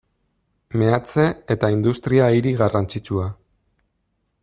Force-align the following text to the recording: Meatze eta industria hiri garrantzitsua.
Meatze 0.83 1.27
eta 1.57 1.71
industria 1.75 2.33
hiri 2.39 2.55
garrantzitsua. 2.63 3.29